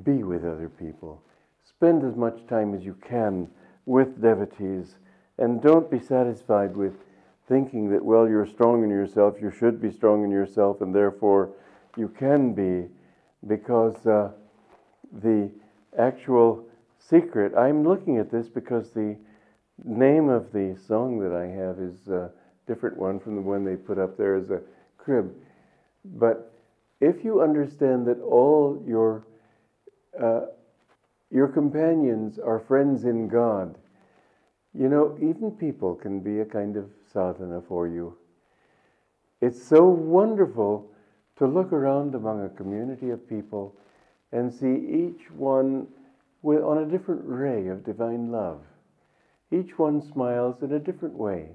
be 0.02 0.22
with 0.22 0.44
other 0.44 0.68
people 0.68 1.22
Spend 1.68 2.02
as 2.02 2.16
much 2.16 2.44
time 2.48 2.74
as 2.74 2.84
you 2.84 2.94
can 2.94 3.48
with 3.86 4.20
devotees 4.20 4.96
and 5.38 5.62
don't 5.62 5.88
be 5.88 6.00
satisfied 6.00 6.76
with 6.76 6.94
thinking 7.46 7.90
that, 7.90 8.04
well, 8.04 8.28
you're 8.28 8.46
strong 8.46 8.82
in 8.82 8.90
yourself, 8.90 9.36
you 9.40 9.50
should 9.50 9.80
be 9.80 9.92
strong 9.92 10.24
in 10.24 10.30
yourself, 10.30 10.80
and 10.80 10.94
therefore 10.94 11.50
you 11.96 12.08
can 12.08 12.52
be, 12.52 12.88
because 13.46 14.06
uh, 14.06 14.30
the 15.22 15.50
actual 15.96 16.66
secret, 16.98 17.52
I'm 17.56 17.86
looking 17.86 18.18
at 18.18 18.30
this 18.30 18.48
because 18.48 18.90
the 18.90 19.16
name 19.84 20.28
of 20.28 20.52
the 20.52 20.76
song 20.86 21.20
that 21.20 21.32
I 21.32 21.46
have 21.46 21.78
is 21.78 22.08
a 22.08 22.32
different 22.66 22.96
one 22.96 23.20
from 23.20 23.36
the 23.36 23.42
one 23.42 23.64
they 23.64 23.76
put 23.76 23.98
up 23.98 24.16
there 24.16 24.34
as 24.34 24.50
a 24.50 24.60
crib. 24.96 25.32
But 26.04 26.52
if 27.00 27.24
you 27.24 27.40
understand 27.42 28.06
that 28.06 28.20
all 28.20 28.82
your 28.86 29.24
uh, 30.20 30.46
your 31.30 31.48
companions 31.48 32.38
are 32.38 32.58
friends 32.58 33.04
in 33.04 33.28
God. 33.28 33.76
You 34.74 34.88
know, 34.88 35.16
even 35.20 35.50
people 35.52 35.94
can 35.94 36.20
be 36.20 36.40
a 36.40 36.44
kind 36.44 36.76
of 36.76 36.90
sadhana 37.12 37.62
for 37.68 37.86
you. 37.86 38.16
It's 39.40 39.62
so 39.62 39.84
wonderful 39.84 40.90
to 41.36 41.46
look 41.46 41.72
around 41.72 42.14
among 42.14 42.44
a 42.44 42.48
community 42.48 43.10
of 43.10 43.28
people 43.28 43.74
and 44.32 44.52
see 44.52 44.74
each 44.74 45.30
one 45.30 45.86
with, 46.42 46.62
on 46.62 46.78
a 46.78 46.86
different 46.86 47.22
ray 47.24 47.68
of 47.68 47.84
divine 47.84 48.30
love. 48.32 48.60
Each 49.50 49.78
one 49.78 50.02
smiles 50.02 50.62
in 50.62 50.72
a 50.72 50.78
different 50.78 51.14
way. 51.14 51.50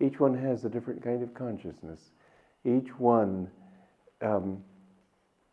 Each 0.00 0.20
one 0.20 0.36
has 0.36 0.64
a 0.64 0.68
different 0.68 1.02
kind 1.02 1.22
of 1.22 1.34
consciousness. 1.34 2.10
Each 2.64 2.88
one 2.98 3.48
um, 4.22 4.62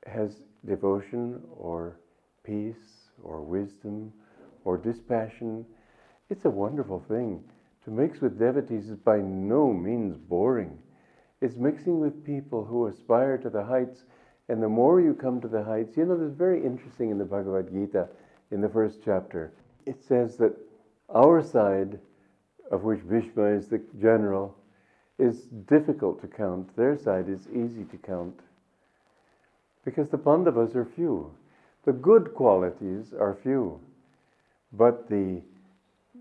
has 0.05 0.35
devotion 0.65 1.41
or 1.51 1.99
peace 2.43 3.09
or 3.23 3.41
wisdom 3.41 4.11
or 4.63 4.77
dispassion. 4.77 5.65
It's 6.29 6.45
a 6.45 6.49
wonderful 6.49 7.03
thing. 7.07 7.43
To 7.85 7.91
mix 7.91 8.21
with 8.21 8.37
devotees 8.37 8.89
is 8.89 8.97
by 8.97 9.17
no 9.17 9.73
means 9.73 10.15
boring. 10.17 10.77
It's 11.41 11.55
mixing 11.55 11.99
with 11.99 12.23
people 12.23 12.63
who 12.63 12.87
aspire 12.87 13.37
to 13.39 13.49
the 13.49 13.63
heights, 13.63 14.03
and 14.47 14.61
the 14.61 14.69
more 14.69 15.01
you 15.01 15.13
come 15.13 15.41
to 15.41 15.47
the 15.47 15.63
heights, 15.63 15.97
you 15.97 16.05
know, 16.05 16.17
there's 16.17 16.33
very 16.33 16.63
interesting 16.63 17.09
in 17.09 17.17
the 17.17 17.25
Bhagavad 17.25 17.71
Gita 17.71 18.07
in 18.51 18.61
the 18.61 18.69
first 18.69 18.99
chapter. 19.03 19.53
It 19.85 20.03
says 20.03 20.37
that 20.37 20.55
our 21.09 21.41
side, 21.41 21.99
of 22.71 22.83
which 22.83 23.07
Bhishma 23.07 23.45
is 23.45 23.67
the 23.67 23.81
general, 23.99 24.55
is 25.17 25.41
difficult 25.67 26.21
to 26.21 26.27
count. 26.27 26.75
Their 26.75 26.95
side 26.97 27.29
is 27.29 27.47
easy 27.49 27.85
to 27.85 27.97
count. 27.97 28.39
Because 29.83 30.09
the 30.09 30.17
Pandavas 30.17 30.75
are 30.75 30.85
few. 30.85 31.31
The 31.85 31.93
good 31.93 32.33
qualities 32.35 33.13
are 33.13 33.37
few, 33.41 33.79
but 34.71 35.09
the 35.09 35.41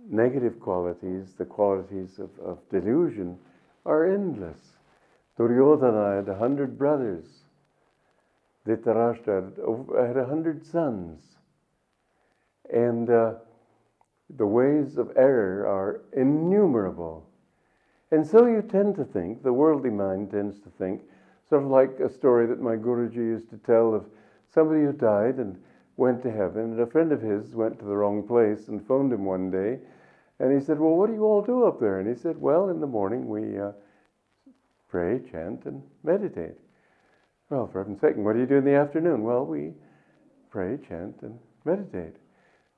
negative 0.08 0.58
qualities, 0.58 1.34
the 1.36 1.44
qualities 1.44 2.18
of, 2.18 2.30
of 2.42 2.58
delusion, 2.70 3.38
are 3.84 4.10
endless. 4.10 4.60
Duryodhana 5.36 6.16
had 6.16 6.28
a 6.28 6.38
hundred 6.38 6.78
brothers. 6.78 7.24
Dhritarashtra 8.66 10.06
had 10.06 10.16
a 10.16 10.26
hundred 10.26 10.66
sons. 10.66 11.22
And 12.72 13.10
uh, 13.10 13.34
the 14.36 14.46
ways 14.46 14.96
of 14.96 15.12
error 15.16 15.66
are 15.66 16.02
innumerable. 16.12 17.26
And 18.10 18.26
so 18.26 18.46
you 18.46 18.62
tend 18.62 18.96
to 18.96 19.04
think, 19.04 19.42
the 19.42 19.52
worldly 19.52 19.90
mind 19.90 20.30
tends 20.30 20.58
to 20.60 20.70
think, 20.78 21.02
sort 21.50 21.64
of 21.64 21.68
like 21.68 21.98
a 21.98 22.08
story 22.08 22.46
that 22.46 22.62
my 22.62 22.76
Guruji 22.76 23.16
used 23.16 23.50
to 23.50 23.58
tell 23.58 23.92
of 23.92 24.06
somebody 24.54 24.82
who 24.82 24.92
died 24.92 25.36
and 25.36 25.60
went 25.96 26.22
to 26.22 26.30
heaven, 26.30 26.72
and 26.72 26.80
a 26.80 26.86
friend 26.86 27.12
of 27.12 27.20
his 27.20 27.54
went 27.54 27.78
to 27.80 27.84
the 27.84 27.96
wrong 27.96 28.26
place 28.26 28.68
and 28.68 28.86
phoned 28.86 29.12
him 29.12 29.24
one 29.24 29.50
day. 29.50 29.78
And 30.38 30.58
he 30.58 30.64
said, 30.64 30.78
Well, 30.78 30.96
what 30.96 31.08
do 31.08 31.12
you 31.12 31.24
all 31.24 31.42
do 31.42 31.66
up 31.66 31.78
there? 31.78 31.98
And 31.98 32.08
he 32.08 32.14
said, 32.14 32.40
Well, 32.40 32.70
in 32.70 32.80
the 32.80 32.86
morning 32.86 33.28
we 33.28 33.58
uh, 33.58 33.72
pray, 34.88 35.20
chant, 35.30 35.66
and 35.66 35.82
meditate. 36.04 36.56
Well, 37.50 37.68
for 37.70 37.80
heaven's 37.80 38.00
sake, 38.00 38.16
what 38.16 38.34
do 38.34 38.38
you 38.38 38.46
do 38.46 38.56
in 38.56 38.64
the 38.64 38.76
afternoon? 38.76 39.24
Well, 39.24 39.44
we 39.44 39.72
pray, 40.50 40.78
chant, 40.88 41.16
and 41.22 41.36
meditate. 41.64 42.14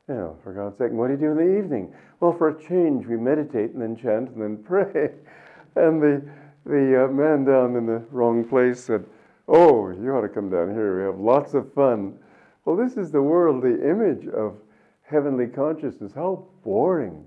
You 0.08 0.14
know, 0.14 0.38
for 0.42 0.52
God's 0.52 0.78
sake, 0.78 0.90
what 0.90 1.08
do 1.08 1.12
you 1.12 1.20
do 1.20 1.30
in 1.30 1.36
the 1.36 1.58
evening? 1.58 1.94
Well, 2.20 2.32
for 2.36 2.48
a 2.48 2.62
change, 2.68 3.06
we 3.06 3.16
meditate 3.16 3.72
and 3.72 3.82
then 3.82 3.96
chant 3.96 4.30
and 4.30 4.42
then 4.42 4.56
pray. 4.64 5.10
And 5.76 6.02
the, 6.02 6.22
the 6.64 7.04
uh, 7.04 7.08
man 7.08 7.44
down 7.44 7.76
in 7.76 7.86
the 7.86 8.04
wrong 8.10 8.44
place 8.44 8.84
said, 8.84 9.04
Oh, 9.48 9.90
you 9.90 10.14
ought 10.14 10.22
to 10.22 10.28
come 10.28 10.50
down 10.50 10.72
here. 10.72 10.98
We 10.98 11.04
have 11.04 11.20
lots 11.20 11.54
of 11.54 11.72
fun. 11.74 12.18
Well, 12.64 12.76
this 12.76 12.96
is 12.96 13.10
the 13.10 13.22
world, 13.22 13.62
the 13.62 13.88
image 13.88 14.28
of 14.28 14.56
heavenly 15.02 15.46
consciousness. 15.46 16.12
How 16.14 16.46
boring. 16.64 17.26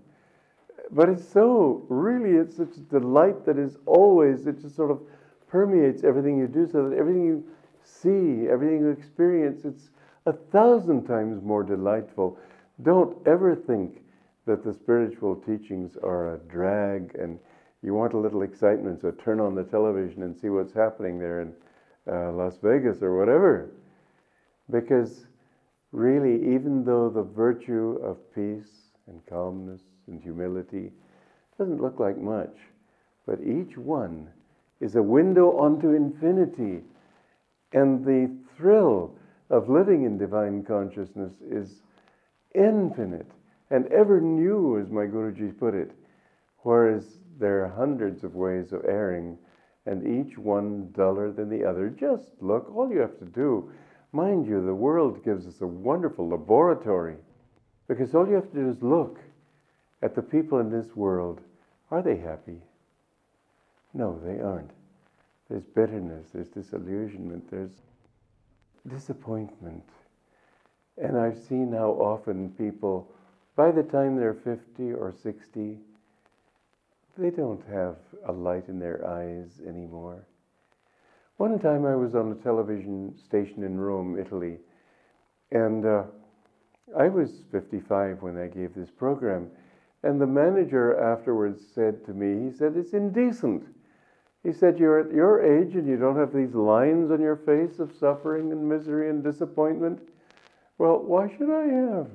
But 0.92 1.10
it's 1.10 1.28
so, 1.28 1.86
really, 1.90 2.38
it's 2.38 2.58
such 2.58 2.78
a 2.78 3.00
delight 3.00 3.46
that 3.46 3.58
is 3.58 3.78
always, 3.86 4.48
it 4.48 4.62
just 4.62 4.76
sort 4.76 4.92
of 4.92 5.02
permeates 5.48 6.04
everything 6.04 6.38
you 6.38 6.48
do 6.48 6.68
so 6.72 6.90
that 6.90 6.98
everything 6.98 7.26
you 7.26 7.44
see, 7.84 8.48
everything 8.50 8.80
you 8.80 8.90
experience, 8.90 9.66
it's 9.66 9.90
a 10.26 10.34
thousand 10.34 11.06
times 11.06 11.44
more 11.44 11.64
delightful. 11.64 12.38
Don't 12.82 13.18
ever 13.28 13.56
think 13.56 14.02
that 14.46 14.64
the 14.64 14.74
spiritual 14.74 15.36
teachings 15.36 15.98
are 16.04 16.36
a 16.36 16.38
drag 16.40 17.16
and 17.16 17.40
you 17.86 17.94
want 17.94 18.14
a 18.14 18.18
little 18.18 18.42
excitement, 18.42 19.00
so 19.02 19.12
turn 19.12 19.40
on 19.40 19.54
the 19.54 19.64
television 19.64 20.24
and 20.24 20.36
see 20.36 20.50
what's 20.50 20.74
happening 20.74 21.20
there 21.20 21.42
in 21.42 21.54
uh, 22.12 22.32
Las 22.32 22.58
Vegas 22.62 23.04
or 23.04 23.16
whatever. 23.18 23.70
Because 24.72 25.28
really, 25.92 26.56
even 26.56 26.84
though 26.84 27.10
the 27.10 27.22
virtue 27.22 28.00
of 28.04 28.18
peace 28.34 28.90
and 29.08 29.24
calmness 29.28 29.82
and 30.08 30.20
humility 30.20 30.92
doesn't 31.60 31.82
look 31.82 32.00
like 32.00 32.18
much, 32.18 32.58
but 33.28 33.40
each 33.42 33.78
one 33.78 34.30
is 34.82 34.96
a 34.96 35.04
window 35.04 35.52
onto 35.58 35.92
infinity. 35.92 36.82
And 37.72 38.04
the 38.04 38.36
thrill 38.58 39.16
of 39.50 39.70
living 39.70 40.04
in 40.04 40.18
divine 40.18 40.64
consciousness 40.64 41.34
is 41.42 41.82
infinite 42.56 43.30
and 43.70 43.86
ever 43.88 44.20
new, 44.20 44.80
as 44.80 44.90
my 44.90 45.06
Guruji 45.06 45.58
put 45.58 45.74
it. 45.76 45.92
Whereas 46.60 47.06
there 47.40 47.64
are 47.64 47.70
hundreds 47.70 48.24
of 48.24 48.36
ways 48.36 48.72
of 48.72 48.86
erring 48.86 49.38
and 49.86 50.06
each 50.08 50.38
one 50.38 50.92
duller 50.92 51.32
than 51.32 51.50
the 51.50 51.64
other. 51.64 51.90
Just 51.90 52.30
look, 52.42 52.74
all 52.76 52.92
you 52.92 53.00
have 53.00 53.20
to 53.20 53.26
do, 53.26 53.72
mind 54.12 54.48
you, 54.48 54.66
the 54.66 54.74
world 54.74 55.24
gives 55.24 55.46
us 55.46 55.62
a 55.62 55.68
wonderful 55.68 56.28
laboratory 56.28 57.18
because 57.88 58.16
all 58.16 58.28
you 58.28 58.36
have 58.36 58.52
to 58.52 58.58
do 58.58 58.70
is 58.70 58.82
look 58.82 59.20
at 60.02 60.16
the 60.16 60.22
people 60.22 60.60
in 60.60 60.72
this 60.72 60.96
world. 60.96 61.42
Are 61.92 62.02
they 62.02 62.18
happy? 62.18 62.62
No, 63.94 64.20
they 64.24 64.42
aren't. 64.42 64.72
There's 65.50 65.64
bitterness, 65.64 66.30
there's 66.34 66.50
disillusionment, 66.50 67.50
there's 67.52 67.82
disappointment. 68.88 69.84
And 70.98 71.18
I've 71.18 71.38
seen 71.38 71.72
how 71.72 71.92
often 71.92 72.50
people, 72.58 73.12
by 73.56 73.72
the 73.72 73.84
time 73.84 74.16
they're 74.16 74.34
50 74.34 74.94
or 74.94 75.14
60, 75.22 75.78
they 77.18 77.30
don't 77.30 77.64
have 77.72 77.96
a 78.28 78.32
light 78.32 78.68
in 78.68 78.80
their 78.80 79.08
eyes 79.08 79.62
anymore. 79.68 80.28
One 81.38 81.60
time 81.60 81.86
I 81.86 81.96
was 81.96 82.16
on 82.16 82.32
a 82.32 82.44
television 82.44 83.14
station 83.18 83.64
in 83.64 83.80
Rome, 83.80 84.18
Italy, 84.20 84.58
and 85.52 85.86
uh, 85.86 86.04
I 86.98 87.08
was 87.08 87.44
55 87.52 88.22
when 88.22 88.38
I 88.38 88.48
gave 88.48 88.74
this 88.74 88.90
program. 88.90 89.50
And 90.04 90.22
the 90.22 90.28
manager 90.28 91.00
afterwards 91.00 91.62
said 91.74 92.06
to 92.06 92.14
me, 92.14 92.50
he 92.50 92.56
said, 92.56 92.78
It's 92.78 92.94
indecent. 92.94 93.64
He 94.44 94.54
said, 94.54 94.78
You're 94.78 95.00
at 95.00 95.14
your 95.14 95.42
age 95.42 95.76
and 95.76 95.88
you 95.88 95.98
don't 95.98 96.18
have 96.18 96.34
these 96.34 96.54
lines 96.54 97.12
on 97.12 97.20
your 97.20 97.38
face 97.38 97.80
of 97.80 97.96
suffering 98.00 98.52
and 98.52 98.70
misery 98.70 99.10
and 99.10 99.24
disappointment. 99.24 100.00
Well, 100.78 101.00
why 101.00 101.36
should 101.36 101.50
I 101.50 101.66
have? 101.66 102.08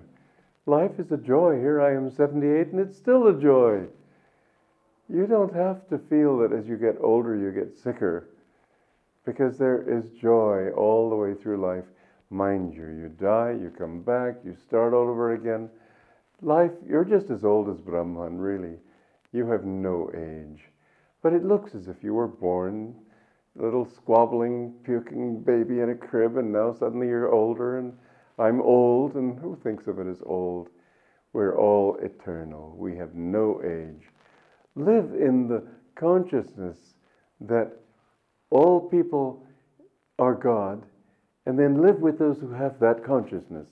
Life 0.67 0.99
is 0.99 1.11
a 1.11 1.17
joy. 1.17 1.57
Here 1.59 1.81
I 1.81 1.95
am 1.95 2.11
78 2.11 2.69
and 2.69 2.81
it's 2.81 2.97
still 2.97 3.27
a 3.27 3.41
joy. 3.41 3.87
You 5.13 5.27
don't 5.27 5.53
have 5.55 5.89
to 5.89 5.99
feel 5.99 6.39
that 6.39 6.53
as 6.53 6.69
you 6.69 6.77
get 6.77 6.97
older 7.01 7.35
you 7.35 7.51
get 7.51 7.77
sicker 7.77 8.29
because 9.27 9.59
there 9.59 9.83
is 9.83 10.11
joy 10.11 10.71
all 10.71 11.11
the 11.11 11.17
way 11.17 11.35
through 11.35 11.61
life. 11.61 11.85
Mind 12.31 12.75
you, 12.75 12.87
you 12.87 13.09
die, 13.21 13.57
you 13.61 13.73
come 13.77 14.03
back, 14.03 14.37
you 14.45 14.55
start 14.55 14.95
all 14.95 15.09
over 15.09 15.33
again. 15.33 15.69
Life, 16.43 16.71
you're 16.89 17.05
just 17.05 17.29
as 17.31 17.45
old 17.45 17.69
as 17.69 17.81
Brahman, 17.81 18.39
really. 18.39 18.77
You 19.33 19.51
have 19.51 19.65
no 19.65 20.11
age. 20.15 20.63
But 21.23 21.33
it 21.33 21.45
looks 21.45 21.75
as 21.75 21.89
if 21.89 21.97
you 22.03 22.15
were 22.15 22.29
born 22.29 22.95
a 23.59 23.63
little 23.65 23.85
squabbling, 23.85 24.75
puking 24.85 25.43
baby 25.43 25.81
in 25.81 25.91
a 25.91 25.95
crib, 25.95 26.37
and 26.37 26.53
now 26.53 26.73
suddenly 26.73 27.09
you're 27.09 27.33
older, 27.33 27.79
and 27.79 27.93
I'm 28.39 28.63
old, 28.63 29.17
and 29.17 29.39
who 29.41 29.57
thinks 29.57 29.89
of 29.89 29.99
it 29.99 30.07
as 30.07 30.23
old? 30.25 30.69
We're 31.33 31.59
all 31.59 31.97
eternal. 32.01 32.77
We 32.79 32.97
have 32.97 33.15
no 33.15 33.61
age. 33.65 34.07
Live 34.77 35.15
in 35.15 35.49
the 35.49 35.63
consciousness 35.95 36.95
that 37.41 37.73
all 38.51 38.81
people 38.89 39.47
are 40.19 40.35
God, 40.35 40.83
and 41.47 41.59
then 41.59 41.83
live 41.83 42.01
with 42.01 42.19
those 42.19 42.39
who 42.39 42.51
have 42.53 42.79
that 42.81 43.05
consciousness, 43.05 43.69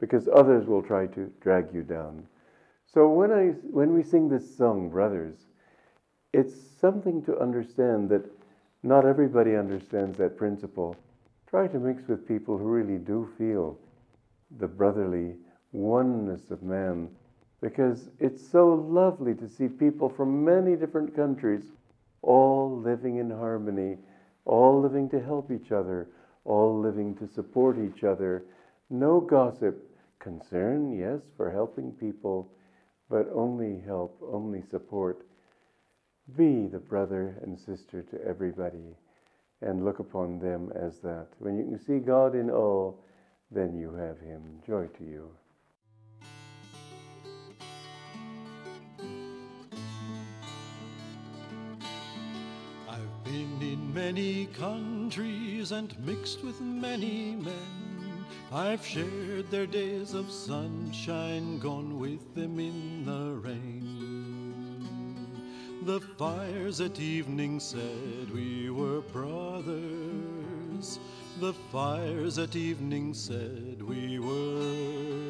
because 0.00 0.28
others 0.32 0.66
will 0.66 0.82
try 0.82 1.06
to 1.06 1.30
drag 1.40 1.72
you 1.72 1.82
down. 1.82 2.26
So 2.86 3.08
when, 3.08 3.30
I, 3.30 3.48
when 3.70 3.92
we 3.92 4.02
sing 4.02 4.28
this 4.28 4.56
song, 4.56 4.90
Brothers, 4.90 5.36
it's 6.32 6.54
something 6.80 7.22
to 7.24 7.38
understand 7.38 8.08
that 8.10 8.24
not 8.82 9.04
everybody 9.06 9.54
understands 9.54 10.18
that 10.18 10.36
principle. 10.36 10.96
Try 11.48 11.68
to 11.68 11.78
mix 11.78 12.08
with 12.08 12.26
people 12.26 12.56
who 12.58 12.64
really 12.64 12.98
do 12.98 13.28
feel 13.38 13.78
the 14.58 14.66
brotherly 14.66 15.36
oneness 15.72 16.50
of 16.50 16.62
man, 16.62 17.08
because 17.62 18.10
it's 18.20 18.46
so 18.46 18.74
lovely 18.74 19.34
to 19.34 19.48
see 19.48 19.68
people 19.68 20.10
from 20.10 20.44
many 20.44 20.76
different 20.76 21.16
countries 21.16 21.62
all 22.20 22.78
living 22.78 23.16
in 23.16 23.30
harmony 23.30 23.96
all 24.44 24.80
living 24.80 25.08
to 25.10 25.20
help 25.20 25.50
each 25.50 25.72
other, 25.72 26.08
all 26.44 26.78
living 26.80 27.14
to 27.16 27.28
support 27.28 27.76
each 27.78 28.04
other. 28.04 28.44
No 28.90 29.20
gossip, 29.20 29.88
concern, 30.18 30.92
yes, 30.92 31.20
for 31.36 31.50
helping 31.50 31.92
people, 31.92 32.50
but 33.08 33.28
only 33.34 33.80
help, 33.80 34.18
only 34.22 34.62
support. 34.70 35.26
Be 36.36 36.66
the 36.66 36.78
brother 36.78 37.38
and 37.42 37.58
sister 37.58 38.02
to 38.02 38.24
everybody 38.24 38.96
and 39.60 39.84
look 39.84 39.98
upon 39.98 40.38
them 40.38 40.72
as 40.74 40.98
that. 41.00 41.28
When 41.38 41.56
you 41.56 41.64
can 41.64 41.78
see 41.78 41.98
God 41.98 42.34
in 42.34 42.50
all, 42.50 43.04
then 43.50 43.76
you 43.78 43.94
have 43.94 44.18
Him. 44.18 44.60
Joy 44.66 44.86
to 44.98 45.04
you. 45.04 45.30
Many 53.92 54.46
countries 54.46 55.72
and 55.72 55.94
mixed 56.04 56.42
with 56.42 56.60
many 56.60 57.36
men. 57.36 58.24
I've 58.52 58.84
shared 58.84 59.50
their 59.50 59.66
days 59.66 60.14
of 60.14 60.30
sunshine, 60.30 61.58
gone 61.58 61.98
with 61.98 62.34
them 62.34 62.58
in 62.58 63.04
the 63.04 63.34
rain. 63.46 64.62
The 65.84 66.00
fires 66.00 66.80
at 66.80 67.00
evening 67.00 67.60
said 67.60 68.30
we 68.32 68.70
were 68.70 69.00
brothers. 69.00 70.98
The 71.40 71.52
fires 71.72 72.38
at 72.38 72.54
evening 72.54 73.14
said 73.14 73.82
we 73.82 74.18
were 74.18 75.21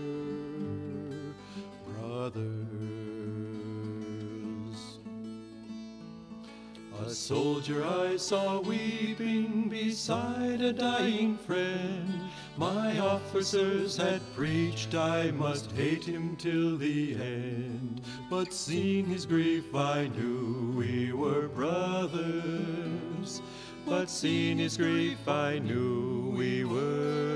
A 7.07 7.11
soldier 7.11 7.85
I 7.85 8.17
saw 8.17 8.61
weeping 8.61 9.69
beside 9.69 10.61
a 10.61 10.73
dying 10.73 11.37
friend. 11.37 12.31
My 12.57 12.97
officers 13.01 13.97
had 13.97 14.21
preached 14.37 14.95
I 14.95 15.33
must 15.33 15.73
hate 15.73 16.05
him 16.05 16.37
till 16.37 16.77
the 16.77 17.15
end. 17.15 18.03
But 18.31 18.53
seeing 18.53 19.07
his 19.07 19.27
grief, 19.27 19.75
I 19.75 20.09
knew 20.17 20.73
we 20.77 21.13
were 21.13 21.49
brothers. 21.49 23.43
But 23.85 24.09
seeing 24.09 24.59
his 24.59 24.77
grief, 24.77 25.27
I 25.27 25.59
knew 25.59 26.33
we 26.37 26.65
were 26.65 27.33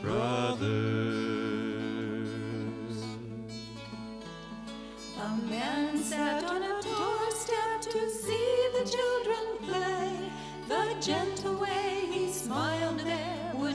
brothers. 0.00 1.12
A 5.20 5.36
man 5.50 5.98
sat 5.98 6.44
on 6.44 6.61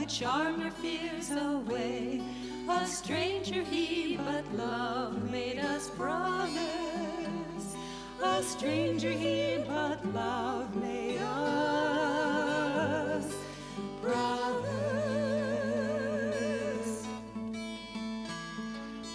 charm 0.08 0.62
your 0.62 0.70
fears 0.70 1.30
away. 1.30 2.22
A 2.68 2.86
stranger 2.86 3.62
he, 3.62 4.16
but 4.16 4.44
love 4.54 5.30
made 5.30 5.58
us 5.58 5.90
brothers. 5.90 6.56
A 8.22 8.42
stranger 8.42 9.10
he, 9.10 9.62
but 9.68 10.02
love 10.14 10.74
made 10.76 11.18
us 11.18 13.34
brothers. 14.00 14.68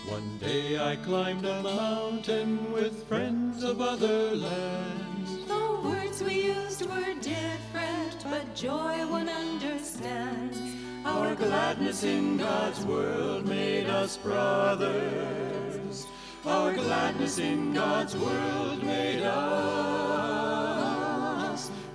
One 0.08 0.38
day 0.38 0.78
I 0.78 0.96
climbed 0.98 1.46
a 1.46 1.64
mountain 1.64 2.72
with 2.72 3.08
friends 3.08 3.64
of 3.64 3.82
other 3.82 4.36
lands 4.36 5.46
The 5.48 5.80
words 5.84 6.22
we 6.24 6.44
used 6.54 6.86
were 6.86 7.16
different, 7.16 8.24
but 8.30 8.54
joy 8.56 9.08
one 9.08 9.30
understands. 9.30 10.83
Our 11.06 11.36
gladness 11.36 12.04
in 12.04 12.38
God's 12.38 12.86
world 12.86 13.46
made 13.46 13.88
us 13.88 14.16
brothers. 14.16 16.08
Our 16.46 16.74
gladness 16.74 17.40
in 17.40 17.74
God's 17.74 18.16
world 18.16 18.84
made 18.84 19.22
us 19.24 19.42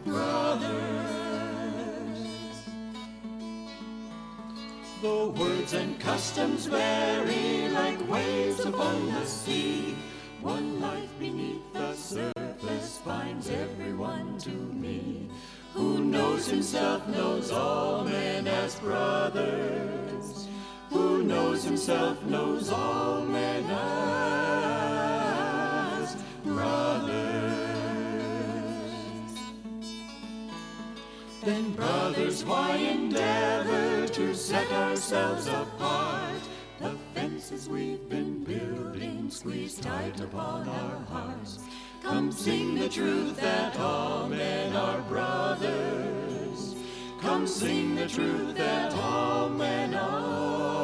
brothers. 0.04 0.78
Though 5.00 5.28
words 5.28 5.72
and 5.72 5.98
customs 5.98 6.66
vary 6.66 7.68
like 7.70 8.06
waves 8.10 8.64
upon 8.66 9.06
the 9.06 9.24
sea, 9.24 9.96
one 10.42 10.80
life 10.80 11.18
beneath 11.18 11.72
the 11.72 11.94
surface 11.94 12.98
finds 13.04 13.48
everyone 13.48 14.36
to 14.38 14.50
me. 14.50 15.27
Who 15.74 16.04
knows 16.04 16.48
himself 16.48 17.06
knows 17.08 17.50
all 17.50 18.04
men 18.04 18.46
as 18.46 18.78
brothers. 18.80 20.48
Who 20.90 21.22
knows 21.22 21.62
himself 21.64 22.22
knows 22.24 22.70
all 22.70 23.22
men 23.22 23.64
as 23.64 24.08
brothers. 26.44 27.28
Then, 31.44 31.72
brothers, 31.72 32.44
why 32.44 32.76
endeavor 32.76 34.08
to 34.08 34.34
set 34.34 34.70
ourselves 34.72 35.46
apart? 35.46 36.42
The 36.80 36.96
fences 37.14 37.68
we've 37.68 38.08
been 38.08 38.44
building 38.44 39.30
squeeze 39.30 39.76
tight 39.76 40.20
upon 40.20 40.68
our 40.68 40.98
hearts. 41.06 41.58
Come 42.02 42.32
sing 42.32 42.74
the 42.76 42.88
truth 42.88 43.36
that 43.36 43.78
all 43.78 44.28
men 44.28 44.74
are 44.74 45.00
brothers. 45.02 46.74
Come 47.20 47.46
sing 47.46 47.94
the 47.94 48.06
truth 48.08 48.56
that 48.56 48.94
all 48.94 49.48
men 49.48 49.94
are 49.94 50.77